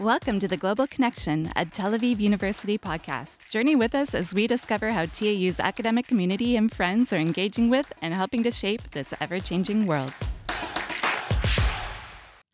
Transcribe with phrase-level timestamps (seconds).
[0.00, 3.48] Welcome to the Global Connection at Tel Aviv University podcast.
[3.48, 7.92] Journey with us as we discover how TAU's academic community and friends are engaging with
[8.02, 10.12] and helping to shape this ever changing world.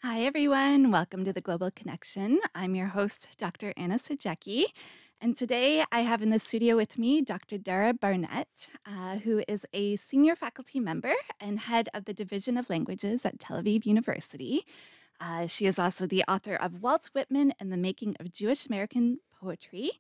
[0.03, 0.90] Hi, everyone.
[0.90, 2.40] Welcome to the Global Connection.
[2.54, 3.72] I'm your host, Dr.
[3.74, 4.64] Anna Sajecki.
[5.22, 7.56] And today I have in the studio with me Dr.
[7.56, 12.68] Dara Barnat, uh, who is a senior faculty member and head of the Division of
[12.68, 14.66] Languages at Tel Aviv University.
[15.21, 19.18] Uh, she is also the author of Walt Whitman and the Making of Jewish American
[19.40, 19.90] Poetry.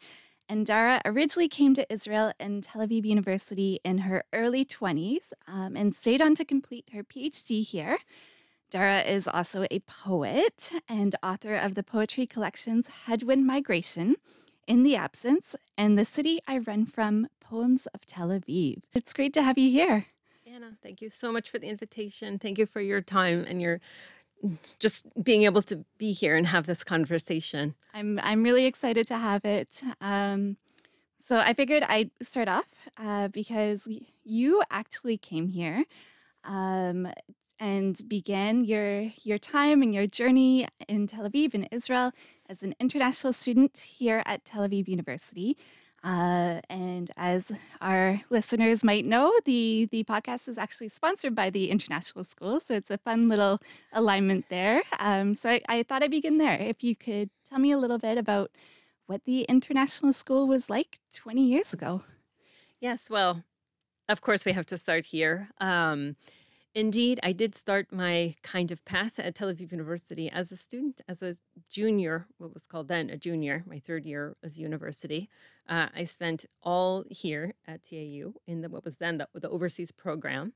[0.48, 5.76] And Dara originally came to Israel and Tel Aviv University in her early 20s um,
[5.76, 7.98] and stayed on to complete her PhD here.
[8.70, 14.16] Dara is also a poet and author of the poetry collections Headwind Migration,
[14.66, 18.82] In the Absence, and The City I Run From Poems of Tel Aviv.
[18.94, 20.06] It's great to have you here.
[20.46, 22.38] Anna, thank you so much for the invitation.
[22.38, 23.80] Thank you for your time and your
[24.78, 27.74] just being able to be here and have this conversation.
[27.92, 29.82] I'm I'm really excited to have it.
[30.00, 30.56] Um,
[31.18, 33.86] so I figured I'd start off uh, because
[34.24, 35.84] you actually came here
[36.44, 37.08] um,
[37.58, 42.12] and began your your time and your journey in Tel Aviv in Israel
[42.48, 45.56] as an international student here at Tel Aviv University.
[46.02, 51.70] Uh, and as our listeners might know, the the podcast is actually sponsored by the
[51.70, 53.60] International School, so it's a fun little
[53.92, 54.82] alignment there.
[54.98, 56.54] Um, so I, I thought I'd begin there.
[56.54, 58.50] If you could tell me a little bit about
[59.06, 62.02] what the International School was like 20 years ago.
[62.80, 63.44] Yes, well,
[64.08, 65.50] of course we have to start here.
[65.58, 66.16] Um,
[66.74, 71.00] Indeed, I did start my kind of path at Tel Aviv University as a student,
[71.08, 71.34] as a
[71.68, 75.28] junior, what was called then a junior, my third year of university.
[75.68, 79.90] Uh, I spent all here at TAU in the what was then the, the overseas
[79.90, 80.52] program,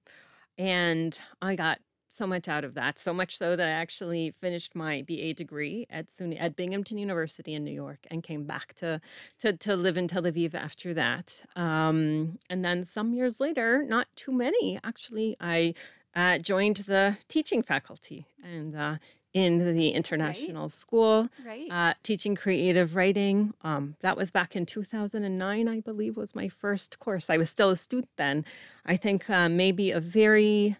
[0.56, 2.98] and I got so much out of that.
[2.98, 7.54] So much so that I actually finished my BA degree at SUNY at Binghamton University
[7.54, 9.00] in New York and came back to
[9.40, 11.44] to, to live in Tel Aviv after that.
[11.56, 15.74] Um, and then some years later, not too many actually, I
[16.14, 18.96] uh, joined the teaching faculty and uh,
[19.32, 20.72] in the international right.
[20.72, 21.68] school, right.
[21.70, 23.52] Uh, teaching creative writing.
[23.62, 27.28] Um, that was back in 2009, I believe, was my first course.
[27.28, 28.44] I was still a student then.
[28.86, 30.76] I think uh, maybe a very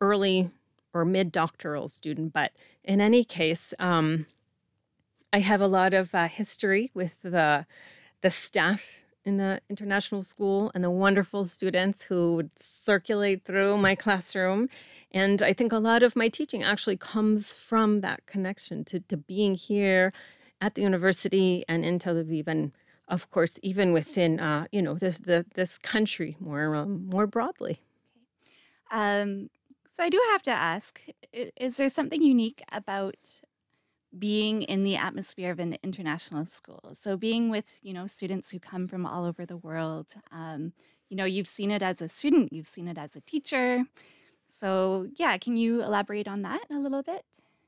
[0.00, 0.50] early
[0.94, 2.52] or mid doctoral student, but
[2.84, 4.26] in any case, um,
[5.32, 7.66] I have a lot of uh, history with the
[8.20, 13.94] the staff in the international school and the wonderful students who would circulate through my
[14.04, 14.68] classroom.
[15.10, 19.16] And I think a lot of my teaching actually comes from that connection to, to
[19.16, 20.12] being here
[20.60, 22.46] at the university and in Tel Aviv.
[22.46, 22.72] And
[23.08, 27.80] of course, even within, uh, you know, the, the, this country more, um, more broadly.
[28.90, 29.50] Um,
[29.92, 31.00] so I do have to ask,
[31.32, 33.16] is there something unique about
[34.18, 36.94] being in the atmosphere of an international school.
[36.98, 40.14] So being with you know students who come from all over the world.
[40.30, 40.72] Um,
[41.08, 43.84] you know, you've seen it as a student, you've seen it as a teacher.
[44.46, 47.22] So yeah, can you elaborate on that a little bit?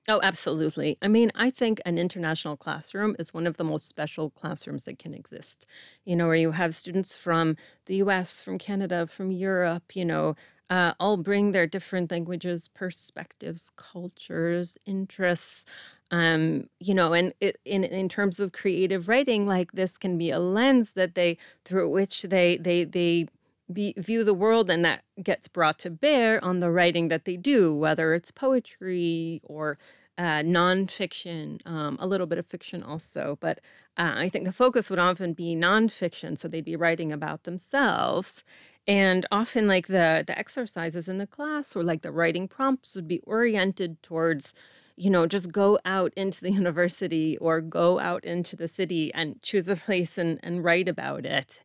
[0.06, 0.98] Oh, absolutely.
[1.00, 4.98] I mean, I think an international classroom is one of the most special classrooms that
[4.98, 5.66] can exist.
[6.04, 7.56] You know, where you have students from
[7.86, 10.36] the US, from Canada, from Europe, you know,
[10.70, 15.66] uh, all bring their different languages, perspectives, cultures, interests.
[16.10, 20.30] Um, you know, and it, in in terms of creative writing, like this can be
[20.30, 23.28] a lens that they through which they they they
[23.72, 27.36] be, view the world, and that gets brought to bear on the writing that they
[27.36, 29.78] do, whether it's poetry or
[30.16, 33.36] uh, nonfiction, um, a little bit of fiction also.
[33.40, 33.58] But
[33.96, 38.44] uh, I think the focus would often be nonfiction, so they'd be writing about themselves.
[38.86, 43.08] And often, like the the exercises in the class or like the writing prompts would
[43.08, 44.54] be oriented towards,
[44.96, 49.40] you know, just go out into the university or go out into the city and
[49.42, 51.62] choose a place and, and write about it.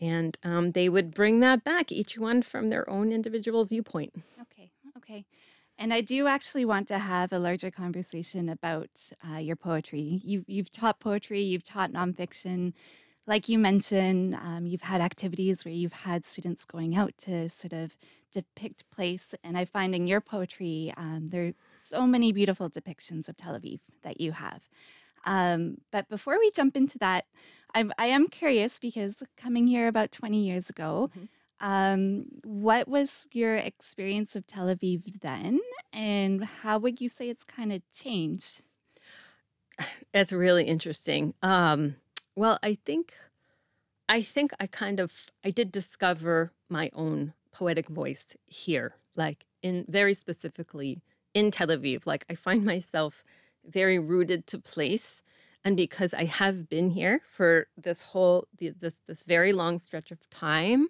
[0.00, 4.14] And um, they would bring that back, each one from their own individual viewpoint.
[4.40, 5.24] Okay, okay.
[5.78, 8.90] And I do actually want to have a larger conversation about
[9.30, 10.20] uh, your poetry.
[10.24, 12.72] You've, you've taught poetry, you've taught nonfiction.
[13.28, 17.74] Like you mentioned, um, you've had activities where you've had students going out to sort
[17.74, 17.96] of
[18.32, 19.36] depict place.
[19.44, 23.54] And I find in your poetry, um, there are so many beautiful depictions of Tel
[23.54, 24.68] Aviv that you have.
[25.26, 27.26] Um, but before we jump into that,
[27.74, 31.26] I'm, I am curious because coming here about 20 years ago, mm-hmm.
[31.60, 35.60] Um, what was your experience of Tel Aviv then,
[35.92, 38.62] and how would you say it's kind of changed?
[40.12, 41.34] It's really interesting.
[41.42, 41.96] Um,
[42.34, 43.14] well, I think,
[44.08, 45.12] I think I kind of
[45.44, 51.02] I did discover my own poetic voice here, like in very specifically
[51.34, 52.06] in Tel Aviv.
[52.06, 53.24] Like I find myself
[53.64, 55.22] very rooted to place
[55.64, 60.28] and because I have been here for this whole this this very long stretch of
[60.30, 60.88] time,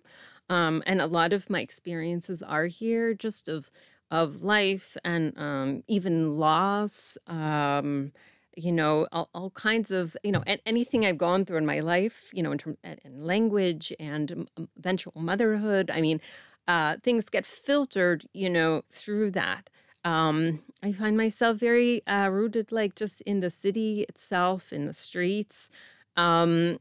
[0.49, 3.71] um, and a lot of my experiences are here, just of
[4.11, 7.19] of life and um, even loss.
[7.27, 8.13] Um,
[8.57, 12.31] you know, all, all kinds of you know anything I've gone through in my life.
[12.33, 12.79] You know, in terms
[13.11, 15.91] language and eventual motherhood.
[15.93, 16.21] I mean,
[16.67, 18.25] uh, things get filtered.
[18.33, 19.71] You know, through that.
[20.05, 24.95] Um, I find myself very uh, rooted, like just in the city itself, in the
[24.95, 25.69] streets.
[26.17, 26.79] Um,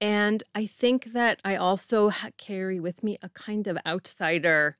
[0.00, 4.76] and I think that I also carry with me a kind of outsider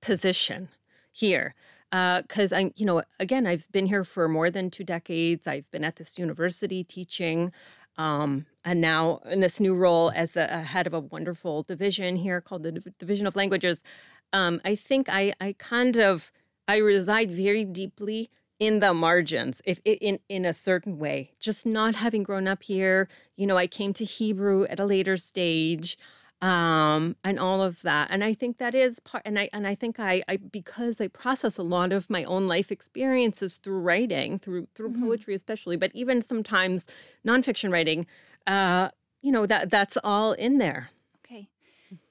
[0.00, 0.68] position
[1.10, 1.54] here.
[1.90, 5.48] Because I'm, you know, again, I've been here for more than two decades.
[5.48, 7.52] I've been at this university teaching.
[7.98, 12.14] Um, and now in this new role as the uh, head of a wonderful division
[12.14, 13.82] here called the Division of Languages,
[14.32, 16.30] um, I think I, I kind of
[16.68, 18.30] I reside very deeply
[18.60, 21.32] in the margins, if in in a certain way.
[21.40, 25.16] Just not having grown up here, you know, I came to Hebrew at a later
[25.16, 25.96] stage,
[26.42, 28.08] um, and all of that.
[28.10, 29.22] And I think that is part.
[29.26, 32.46] And I and I think I, I because I process a lot of my own
[32.48, 36.86] life experiences through writing, through through hmm poetry especially, but even sometimes
[37.26, 38.06] nonfiction writing.
[38.46, 38.90] Uh,
[39.22, 40.90] you know that that's all in there.
[41.24, 41.48] Okay.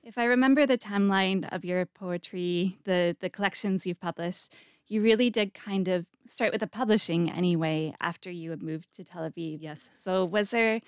[0.03, 4.55] If I remember the timeline of your poetry, the the collections you've published,
[4.89, 9.03] you really did kind of start with the publishing anyway after you had moved to
[9.03, 9.59] Tel Aviv.
[9.61, 9.89] Yes.
[9.97, 10.81] So was there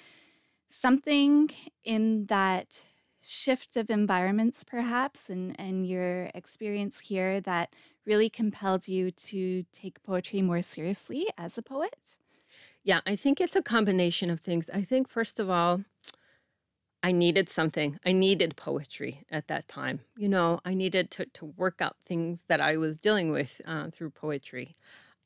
[0.69, 1.51] something
[1.83, 2.81] in that
[3.23, 7.75] shift of environments perhaps and and your experience here that
[8.05, 12.17] really compelled you to take poetry more seriously as a poet?
[12.83, 14.69] Yeah, I think it's a combination of things.
[14.73, 15.83] I think first of all,
[17.03, 17.99] I needed something.
[18.05, 20.01] I needed poetry at that time.
[20.17, 23.89] You know, I needed to to work out things that I was dealing with uh,
[23.89, 24.75] through poetry.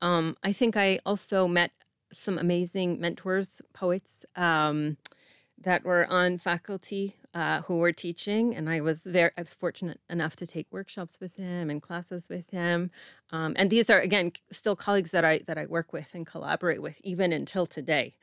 [0.01, 1.71] Um, I think I also met
[2.13, 4.97] some amazing mentors, poets um,
[5.61, 9.99] that were on faculty uh, who were teaching, and I was very I was fortunate
[10.09, 12.91] enough to take workshops with him and classes with him.
[13.31, 16.81] Um, and these are again still colleagues that I that I work with and collaborate
[16.81, 18.15] with even until today.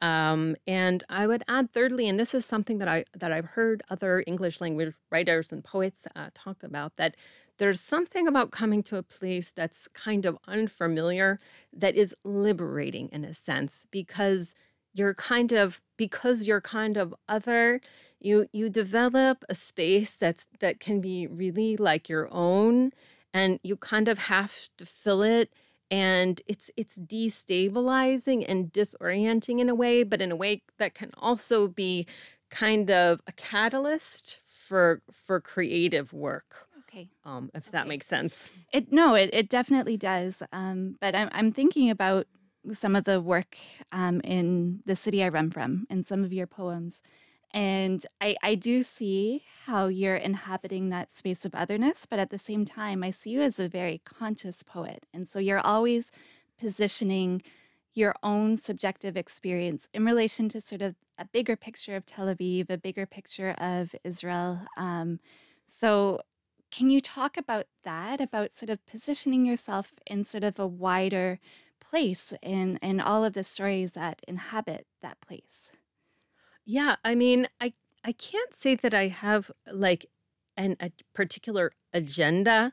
[0.00, 3.82] Um, and I would add thirdly, and this is something that I that I've heard
[3.90, 7.16] other English language writers and poets uh, talk about, that
[7.58, 11.38] there's something about coming to a place that's kind of unfamiliar
[11.74, 14.54] that is liberating in a sense because
[14.94, 17.80] you're kind of because you're kind of other
[18.20, 22.90] you you develop a space that's that can be really like your own
[23.32, 25.52] and you kind of have to fill it
[25.90, 31.10] and it's it's destabilizing and disorienting in a way but in a way that can
[31.18, 32.06] also be
[32.50, 37.08] kind of a catalyst for for creative work Okay.
[37.24, 40.42] um if that makes sense It no, it, it definitely does.
[40.52, 42.26] Um, but I'm I'm thinking about
[42.72, 43.56] some of the work
[43.92, 47.02] um, in the city I run from and some of your poems.
[47.52, 52.38] And I, I do see how you're inhabiting that space of otherness, but at the
[52.38, 55.06] same time, I see you as a very conscious poet.
[55.12, 56.12] And so you're always
[56.58, 57.42] positioning
[57.94, 62.70] your own subjective experience in relation to sort of a bigger picture of Tel Aviv,
[62.70, 64.60] a bigger picture of Israel.
[64.76, 65.18] Um,
[65.66, 66.20] so
[66.70, 71.40] can you talk about that, about sort of positioning yourself in sort of a wider
[71.80, 75.72] place in in all of the stories that inhabit that place?
[76.64, 77.72] Yeah i mean i
[78.04, 80.06] i can't say that i have like
[80.56, 82.72] an a particular agenda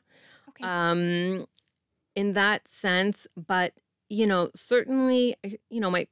[0.50, 0.64] Okay.
[0.64, 1.46] um
[2.14, 3.72] in that sense but
[4.08, 6.06] you know certainly uh, you know my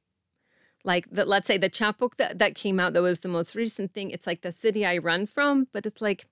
[0.83, 3.93] like the, let's say the chapbook that that came out that was the most recent
[3.93, 6.25] thing it's like the city i run from but it's like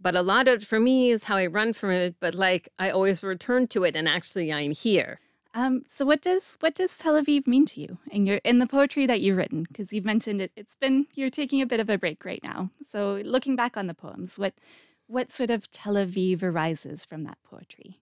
[0.00, 2.90] but a lot of for me is how i run from it but like i
[2.90, 5.18] always return to it and actually i'm here
[5.56, 8.66] Um, so what does what does Tel Aviv mean to you in your in the
[8.66, 9.62] poetry that you've written?
[9.62, 12.70] Because you've mentioned it, it's been you're taking a bit of a break right now.
[12.88, 14.54] So looking back on the poems, what
[15.06, 18.00] what sort of Tel Aviv arises from that poetry?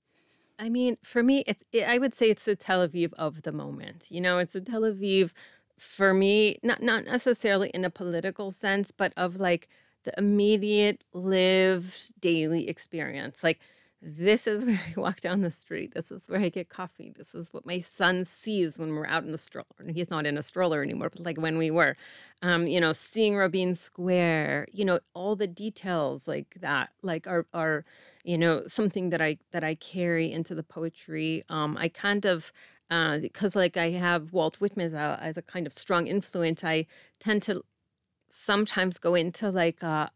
[0.59, 3.53] I mean, for me, it's it, I would say it's the Tel Aviv of the
[3.53, 4.07] moment.
[4.11, 5.33] You know, it's the Tel Aviv
[5.79, 9.69] for me, not not necessarily in a political sense, but of like
[10.05, 13.45] the immediate lived daily experience.
[13.45, 13.61] Like
[14.03, 15.95] this is where I walk down the street.
[15.95, 17.13] This is where I get coffee.
[17.17, 19.67] This is what my son sees when we're out in the stroller.
[19.79, 21.97] And He's not in a stroller anymore, but like when we were,
[22.43, 27.47] um, you know, seeing Rabin Square, you know, all the details like that, like are
[27.55, 27.85] are
[28.25, 32.53] you know something that i that i carry into the poetry um i kind of
[32.91, 36.63] uh because like i have walt whitman as a, as a kind of strong influence
[36.65, 36.87] i
[37.19, 37.63] tend to
[38.31, 40.07] sometimes go into like uh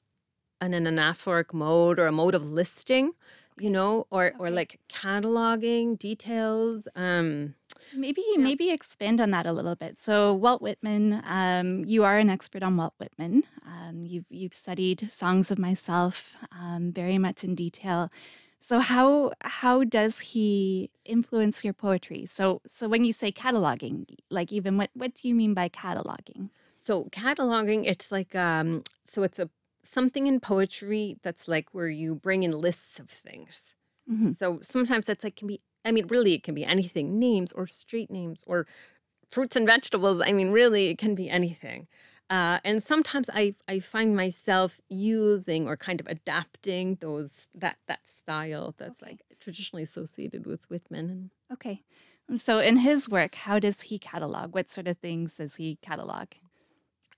[0.61, 3.13] an, an anaphoric mode or a mode of listing
[3.59, 7.55] you know or or like cataloging details um
[7.95, 8.43] Maybe Yeah.
[8.43, 9.99] maybe expand on that a little bit.
[9.99, 13.45] So Walt Whitman, um, you are an expert on Walt Whitman.
[13.67, 18.11] Um, you've you've studied Songs of Myself um, very much in detail.
[18.59, 22.27] So how how does he influence your poetry?
[22.27, 26.51] So so when you say cataloging, like even what what do you mean by cataloging?
[26.77, 29.49] So cataloging, it's like um so it's a
[29.89, 33.75] something in poetry that's like where you bring in lists of things.
[34.09, 37.53] hmm So sometimes that's like can be I mean really it can be anything, names
[37.53, 38.67] or street names or
[39.31, 40.21] fruits and vegetables.
[40.25, 41.89] I mean really it can be anything.
[42.31, 48.07] Uh, and sometimes I I find myself using or kind of adapting those that that
[48.09, 49.07] style that's Okay.
[49.07, 51.85] like traditionally associated with Whitman Okay.
[52.37, 54.55] So in his work, how does he catalog?
[54.55, 56.29] What sort of things does he catalog?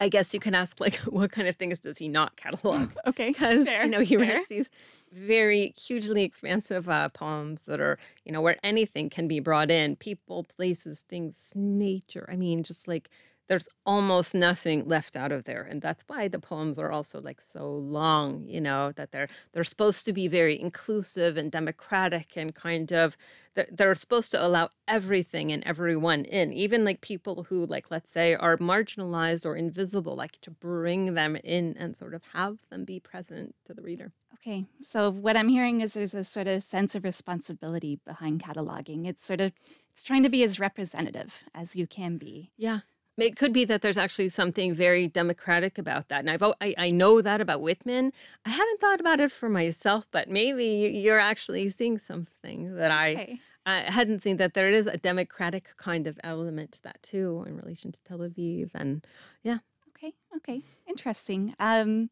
[0.01, 2.91] I guess you can ask like what kind of things does he not catalog?
[3.07, 4.35] Okay, because you know he fair.
[4.37, 4.71] writes these
[5.13, 9.97] very hugely expansive uh, poems that are you know where anything can be brought in
[9.97, 13.09] people places things nature i mean just like
[13.49, 17.41] there's almost nothing left out of there and that's why the poems are also like
[17.41, 22.55] so long you know that they're they're supposed to be very inclusive and democratic and
[22.55, 23.17] kind of
[23.55, 28.11] they're, they're supposed to allow everything and everyone in even like people who like let's
[28.11, 32.85] say are marginalized or invisible like to bring them in and sort of have them
[32.85, 36.63] be present to the reader Okay, so what I'm hearing is there's a sort of
[36.63, 39.05] sense of responsibility behind cataloging.
[39.05, 39.53] It's sort of
[39.91, 42.53] it's trying to be as representative as you can be.
[42.57, 42.81] Yeah.
[43.19, 46.21] It could be that there's actually something very democratic about that.
[46.21, 48.13] And I've, I, I know that about Whitman.
[48.47, 52.91] I haven't thought about it for myself, but maybe you- you're actually seeing something that
[52.93, 53.39] I, Okay.
[53.67, 57.57] I hadn't seen that there is a democratic kind of element to that too in
[57.57, 58.71] relation to Tel Aviv.
[58.75, 59.05] And
[59.43, 59.59] yeah.
[59.91, 60.15] Okay.
[60.37, 60.63] Okay.
[60.87, 61.55] Interesting.
[61.59, 62.11] Um,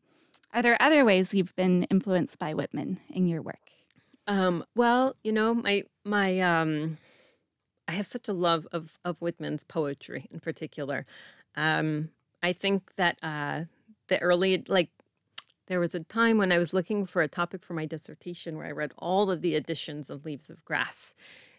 [0.52, 3.70] are there other ways you've been influenced by Whitman in your work?
[4.26, 6.96] Um, well, you know, my, my, um,
[7.88, 11.07] I have such a love of, of Whitman's poetry in particular.
[11.57, 12.11] Um,
[12.43, 13.64] I think that, uh,
[14.09, 14.90] the early, like,
[15.69, 18.66] There was a time when I was looking for a topic for my dissertation where
[18.66, 21.14] I read all of the editions of Leaves of Grass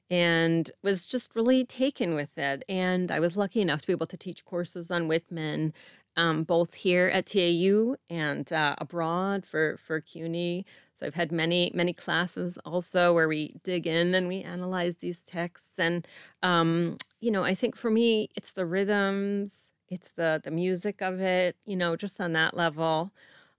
[0.10, 2.64] and was just really taken with it.
[2.70, 5.74] And I was lucky enough to be able to teach courses on Whitman,
[6.16, 10.66] um, both here at TAU and uh, abroad for for CUNY.
[10.94, 15.24] So I've had many many classes also where we dig in and we analyze these
[15.24, 15.78] texts.
[15.78, 16.08] And
[16.42, 21.20] um, you know, I think for me, it's the rhythms, it's the the music of
[21.20, 21.56] it.
[21.66, 23.12] You know, just on that level.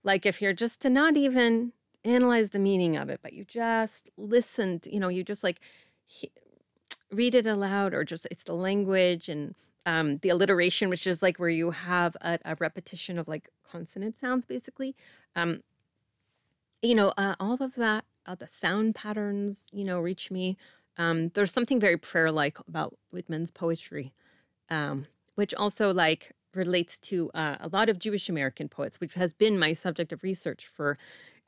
[0.03, 4.09] Like if you're just to not even analyze the meaning of it, but you just
[4.17, 5.61] listen to, you know, you just like
[7.11, 11.39] read it aloud or just it's the language and um, the alliteration, which is like
[11.39, 14.95] where you have a, a repetition of like consonant sounds basically.
[15.35, 15.61] Um,
[16.81, 20.57] you know, uh, all of that, uh, the sound patterns, you know, reach me.
[20.97, 24.13] Um, there's something very prayer like about Whitman's poetry
[24.69, 29.33] um, which also like relates to uh, a lot of Jewish American poets, which has
[29.33, 30.97] been my subject of research for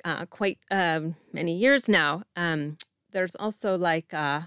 [0.06, 2.24] uh, quite um, many years now.
[3.12, 4.42] Um, there's also like uh,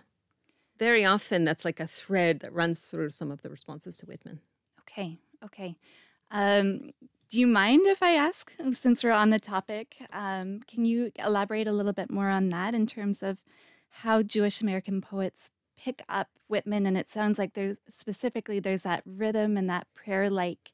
[0.78, 4.40] very often that's like a thread that runs through some of the responses to Whitman.
[4.80, 5.18] Okay.
[5.44, 5.76] Okay.
[6.30, 6.90] Um,
[7.30, 11.66] do you mind if I ask, since we're on the topic, um, can you elaborate
[11.66, 13.42] a little bit more on that in terms of
[13.88, 16.86] how Jewish American poets pick up Whitman?
[16.86, 20.72] And it sounds like there's specifically there's that rhythm and that prayer-like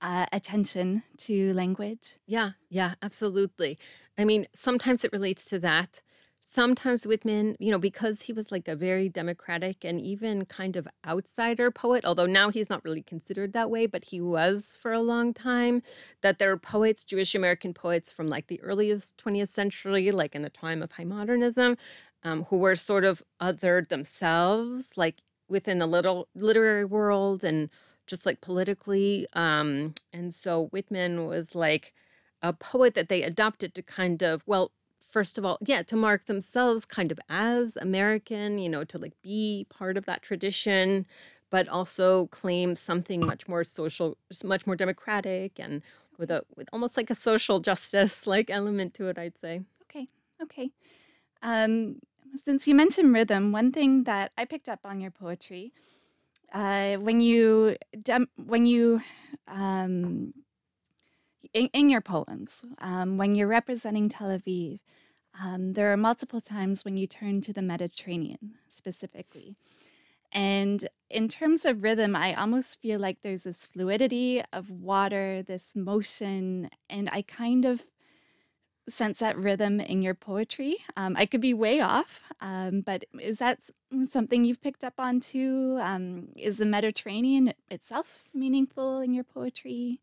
[0.00, 2.18] uh, attention to language.
[2.26, 3.78] Yeah, yeah, absolutely.
[4.16, 6.02] I mean, sometimes it relates to that.
[6.48, 10.86] Sometimes Whitman, you know, because he was like a very democratic and even kind of
[11.04, 15.00] outsider poet, although now he's not really considered that way, but he was for a
[15.00, 15.82] long time,
[16.20, 20.42] that there are poets, Jewish American poets from like the earliest 20th century, like in
[20.42, 21.76] the time of high modernism,
[22.22, 25.16] um, who were sort of othered themselves, like
[25.48, 27.70] within the little literary world and
[28.06, 29.26] just like politically.
[29.32, 31.92] Um, and so Whitman was like,
[32.42, 34.70] a poet that they adopted to kind of well
[35.08, 39.14] first of all yeah to mark themselves kind of as american you know to like
[39.22, 41.06] be part of that tradition
[41.50, 45.82] but also claim something much more social much more democratic and
[46.18, 50.08] with a with almost like a social justice like element to it i'd say Okay.
[50.42, 50.70] Okay.
[51.42, 52.00] Um,
[52.34, 55.72] since you mentioned rhythm, one thing that I picked up on your poetry,
[56.52, 59.00] uh, when you dem- when you
[59.48, 60.34] um,
[61.52, 64.80] in, in your poems, um, when you're representing Tel Aviv,
[65.42, 69.56] um, there are multiple times when you turn to the Mediterranean specifically.
[70.32, 75.76] And in terms of rhythm, I almost feel like there's this fluidity of water, this
[75.76, 77.82] motion, and I kind of
[78.88, 80.78] sense that rhythm in your poetry.
[80.96, 83.58] Um, I could be way off, um, but is that
[84.08, 85.78] something you've picked up on too?
[85.80, 90.00] Um, is the Mediterranean itself meaningful in your poetry?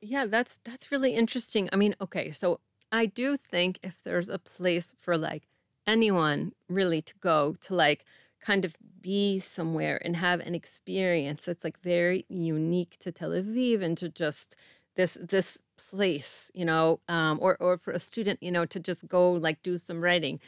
[0.00, 1.68] Yeah, that's that's really interesting.
[1.72, 2.60] I mean, okay, so
[2.92, 5.48] I do think if there's a place for like
[5.86, 8.04] anyone really to go to like
[8.40, 13.82] kind of be somewhere and have an experience that's like very unique to Tel Aviv
[13.82, 14.56] and to just
[14.96, 19.08] this this place, you know, um, or or for a student, you know, to just
[19.08, 20.38] go like do some writing,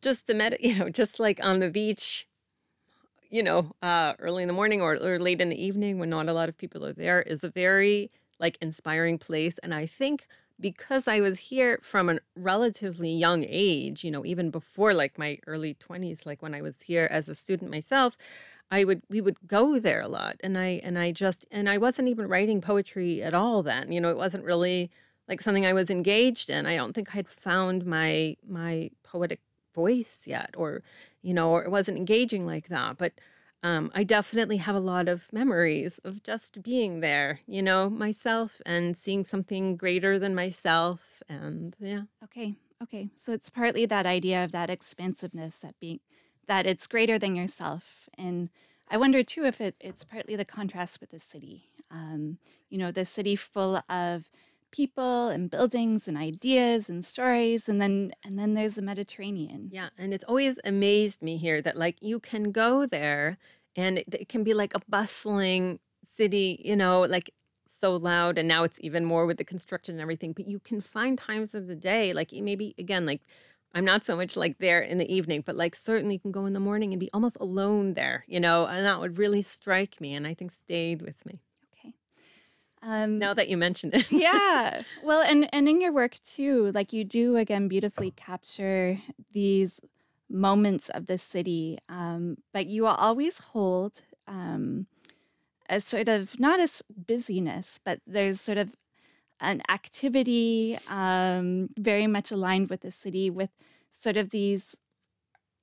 [0.00, 2.26] just the med, you know, just like on the beach
[3.30, 6.28] you know, uh, early in the morning or, or late in the evening when not
[6.28, 9.58] a lot of people are there is a very like inspiring place.
[9.58, 10.26] And I think
[10.58, 15.38] because I was here from a relatively young age, you know, even before like my
[15.46, 18.16] early 20s, like when I was here as a student myself,
[18.70, 20.36] I would we would go there a lot.
[20.42, 23.90] And I and I just and I wasn't even writing poetry at all then.
[23.92, 24.90] You know, it wasn't really
[25.28, 26.66] like something I was engaged in.
[26.66, 29.40] I don't think I'd found my my poetic
[29.74, 30.82] voice yet or
[31.22, 32.98] you know, or it wasn't engaging like that.
[32.98, 33.12] But
[33.62, 38.60] um, I definitely have a lot of memories of just being there, you know, myself
[38.64, 41.22] and seeing something greater than myself.
[41.28, 42.02] And yeah.
[42.24, 43.10] Okay, okay.
[43.16, 46.00] So it's partly that idea of that expansiveness, that being
[46.46, 48.08] that it's greater than yourself.
[48.16, 48.50] And
[48.90, 51.64] I wonder too if it, it's partly the contrast with the city.
[51.90, 52.38] Um,
[52.70, 54.28] you know, the city full of
[54.70, 59.68] people and buildings and ideas and stories, and then and then there's the Mediterranean.
[59.72, 59.88] Yeah.
[59.98, 63.38] And it's always amazed me here that like you can go there
[63.76, 67.30] and it, it can be like a bustling city, you know, like
[67.66, 68.38] so loud.
[68.38, 70.32] And now it's even more with the construction and everything.
[70.32, 73.22] But you can find times of the day, like maybe again, like
[73.72, 76.46] I'm not so much like there in the evening, but like certainly you can go
[76.46, 80.00] in the morning and be almost alone there, you know, and that would really strike
[80.00, 81.40] me and I think stayed with me.
[82.82, 84.10] Um, now that you mention it.
[84.10, 84.82] yeah.
[85.02, 88.98] Well, and and in your work too, like you do again beautifully capture
[89.32, 89.80] these
[90.28, 94.86] moments of the city, um, but you will always hold um,
[95.68, 98.74] a sort of not as busyness, but there's sort of
[99.40, 103.50] an activity um, very much aligned with the city, with
[103.90, 104.76] sort of these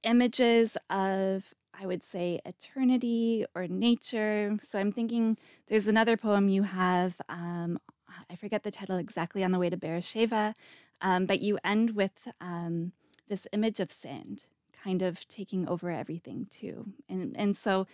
[0.03, 4.57] images of, I would say, eternity or nature.
[4.61, 5.37] So I'm thinking
[5.67, 7.15] there's another poem you have.
[7.29, 7.79] Um,
[8.29, 10.55] I forget the title exactly on the way to Beersheba,
[11.01, 12.93] um, but you end with um,
[13.27, 14.45] this image of sand
[14.83, 16.85] kind of taking over everything too.
[17.09, 17.87] And, and so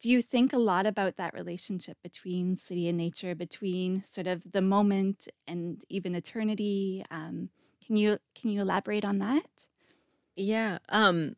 [0.00, 4.42] do you think a lot about that relationship between city and nature, between sort of
[4.52, 7.04] the moment and even eternity?
[7.10, 7.50] Um,
[7.84, 9.66] can you can you elaborate on that?
[10.36, 10.78] Yeah.
[10.88, 11.34] Um,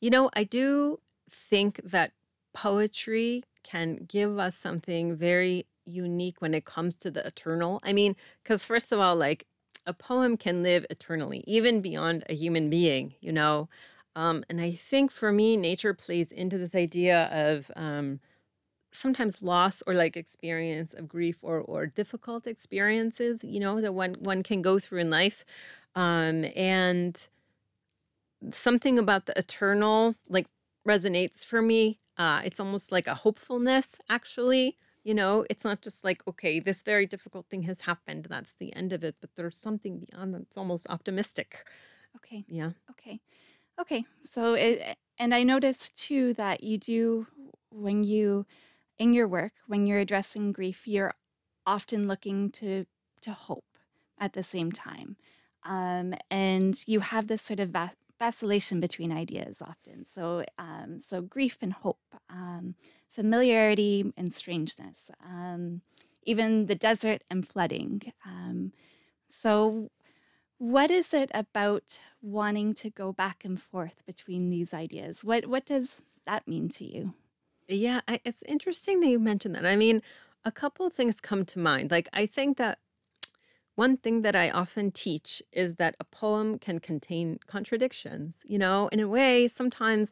[0.00, 2.12] you know, I do think that
[2.54, 7.80] poetry can give us something very unique when it comes to the eternal.
[7.82, 9.46] I mean, because first of all, like
[9.86, 13.68] a poem can live eternally, even beyond a human being, you know.
[14.14, 18.20] Um, and I think for me, nature plays into this idea of um,
[18.92, 24.16] sometimes loss or like experience of grief or or difficult experiences, you know, that one
[24.20, 25.44] one can go through in life.
[25.94, 27.28] Um, and
[28.52, 30.46] something about the eternal like
[30.86, 31.98] resonates for me.
[32.16, 34.76] Uh, it's almost like a hopefulness, actually.
[35.04, 38.26] You know, it's not just like, okay, this very difficult thing has happened.
[38.28, 39.16] That's the end of it.
[39.20, 40.42] But there's something beyond that.
[40.42, 41.66] It's almost optimistic.
[42.16, 42.72] Okay, Yeah.
[42.90, 43.20] okay,
[43.80, 44.04] okay.
[44.22, 47.26] So, it, and I noticed too that you do
[47.70, 48.46] when you
[48.98, 51.14] in your work when you're addressing grief, you're
[51.66, 52.86] often looking to
[53.22, 53.64] to hope
[54.18, 55.16] at the same time,
[55.64, 60.04] um, and you have this sort of va- vacillation between ideas often.
[60.10, 62.00] So, um, so grief and hope,
[62.30, 62.74] um,
[63.08, 65.82] familiarity and strangeness, um,
[66.24, 68.12] even the desert and flooding.
[68.26, 68.72] Um,
[69.28, 69.90] so,
[70.58, 75.24] what is it about wanting to go back and forth between these ideas?
[75.24, 77.14] What what does that mean to you?
[77.68, 78.00] Yeah.
[78.08, 79.66] I, it's interesting that you mentioned that.
[79.66, 80.02] I mean,
[80.44, 81.90] a couple of things come to mind.
[81.90, 82.78] Like, I think that
[83.78, 88.40] One thing that I often teach is that a poem can contain contradictions.
[88.44, 90.10] You know, in a way, sometimes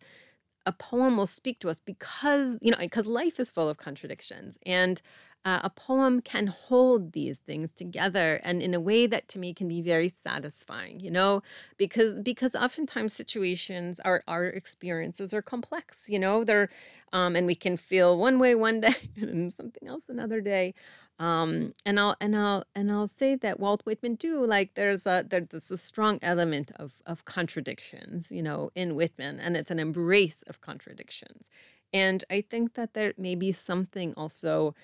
[0.66, 4.56] a poem will speak to us because, you know, because life is full of contradictions.
[4.64, 5.02] And
[5.46, 9.54] uh, a poem can hold these things together and in a way that to me
[9.54, 11.40] can be very satisfying, you know,
[11.78, 16.68] because because oftentimes situations our our experiences are complex, you know, they're
[17.12, 20.74] um and we can feel one way one day and something else another day.
[21.18, 25.24] Um, and I'll and I'll and I'll say that Walt Whitman too, like there's a
[25.28, 30.42] there's a strong element of of contradictions, you know, in Whitman, and it's an embrace
[30.48, 31.48] of contradictions.
[31.92, 34.74] And I think that there may be something also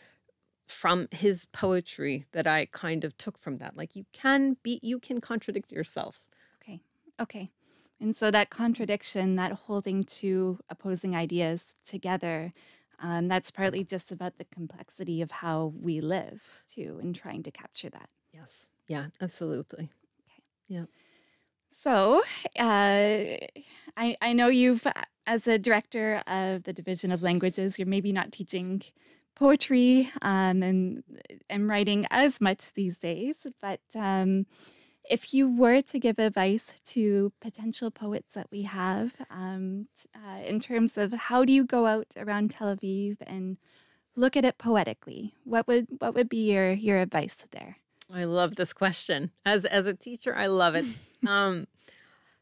[0.73, 3.77] from his poetry that I kind of took from that.
[3.77, 6.19] Like you can be, you can contradict yourself.
[6.61, 6.81] Okay.
[7.21, 7.51] Okay.
[8.01, 12.51] And so that contradiction, that holding two opposing ideas together,
[13.01, 17.51] um, that's partly just about the complexity of how we live, too, and trying to
[17.51, 18.09] capture that.
[18.33, 18.73] Yes.
[18.89, 19.85] Yeah, absolutely.
[19.85, 20.43] Okay.
[20.67, 20.85] Yeah.
[21.69, 22.23] So,
[22.59, 23.39] uh,
[23.97, 24.87] I, I know you've,
[25.27, 28.83] as a director of the Division of Languages, you're maybe not teaching
[29.35, 31.03] poetry um, and
[31.49, 34.47] and writing as much these days, but um,
[35.05, 40.61] if you were to give advice to potential poets that we have um, uh, in
[40.61, 43.59] terms of how do you go out around Tel Aviv and
[44.15, 47.79] look at it poetically, what would what would be your your advice there?
[48.13, 49.31] I love this question.
[49.45, 50.85] As as a teacher, I love it.
[51.27, 51.67] um,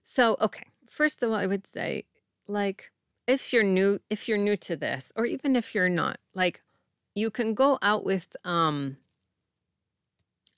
[0.04, 2.04] so okay, first of all, I would say,
[2.46, 2.90] like,
[3.26, 6.62] if you're new, if you're new to this, or even if you're not, like,
[7.14, 8.96] you can go out with um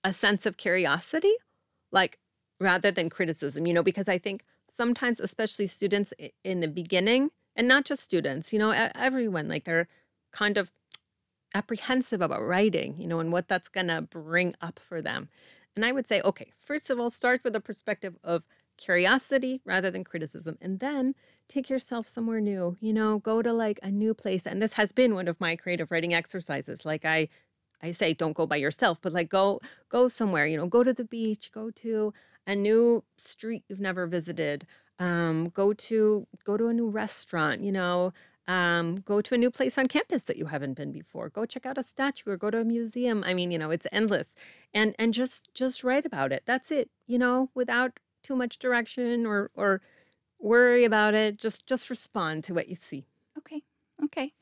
[0.05, 1.33] a sense of curiosity,
[1.91, 2.19] like
[2.61, 6.12] rather than criticism, you know, because I think sometimes, especially students
[6.45, 9.88] in the beginning, and not just students, you know, everyone, like they're
[10.33, 10.73] kind of
[11.55, 15.29] apprehensive about writing, you know, and what that's going to bring up for them.
[15.77, 18.43] And I would say, okay, first of all, start with a perspective of
[18.83, 20.59] curiosity rather than criticism.
[20.61, 21.14] And then
[21.49, 24.47] take yourself somewhere new, you know, go to like a new place.
[24.47, 26.85] And this has been one of my creative writing exercises.
[26.85, 27.29] Like I
[27.83, 30.92] I say don't go by yourself, but like go go somewhere, you know, go to
[30.92, 32.12] the beach, go to
[32.47, 34.66] a new street you've never visited.
[34.99, 38.12] Um, go to go to a new restaurant, you know,
[38.47, 41.29] um, go to a new place on campus that you haven't been before.
[41.29, 43.23] Go check out a statue or go to a museum.
[43.27, 44.35] I mean, you know, it's endless.
[44.75, 46.42] And and just just write about it.
[46.47, 49.80] That's it, you know, without too much direction or or
[50.38, 51.38] worry about it.
[51.38, 53.04] Just just respond to what you see.
[53.38, 53.62] Okay.
[54.04, 54.32] Okay.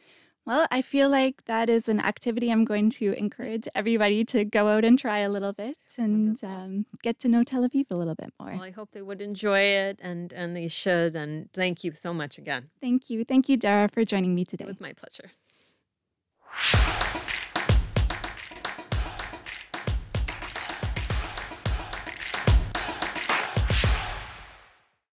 [0.46, 4.68] Well, I feel like that is an activity I'm going to encourage everybody to go
[4.68, 8.14] out and try a little bit and um, get to know Tel Aviv a little
[8.14, 8.52] bit more.
[8.52, 11.14] Well, I hope they would enjoy it and and they should.
[11.14, 12.70] And thank you so much again.
[12.80, 13.24] Thank you.
[13.24, 14.64] Thank you, Dara, for joining me today.
[14.64, 15.30] It was my pleasure.